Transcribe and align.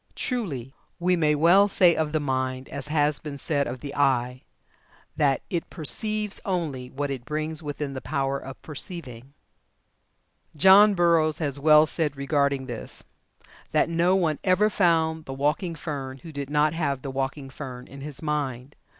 Truly, 0.15 0.73
we 0.99 1.15
may 1.15 1.35
well 1.35 1.67
say 1.67 1.95
of 1.95 2.11
the 2.11 2.19
mind, 2.19 2.67
as 2.69 2.87
has 2.87 3.19
been 3.19 3.37
said 3.37 3.67
of 3.67 3.81
the 3.81 3.95
eye, 3.95 4.41
that 5.15 5.43
'it 5.51 5.69
perceives 5.69 6.41
only 6.43 6.89
what 6.89 7.11
it 7.11 7.23
brings 7.23 7.61
within 7.61 7.93
the 7.93 8.01
power 8.01 8.39
of 8.39 8.59
perceiving.'" 8.63 9.35
John 10.55 10.95
Burroughs 10.95 11.37
has 11.37 11.59
well 11.59 11.85
said 11.85 12.17
regarding 12.17 12.65
this 12.65 13.03
that 13.73 13.89
"No 13.89 14.15
one 14.15 14.39
ever 14.43 14.71
found 14.71 15.25
the 15.25 15.35
walking 15.35 15.75
fern 15.75 16.17
who 16.23 16.31
did 16.31 16.49
not 16.49 16.73
have 16.73 17.03
the 17.03 17.11
walking 17.11 17.51
fern 17.51 17.85
in 17.85 18.01
his 18.01 18.23
mind. 18.23 18.75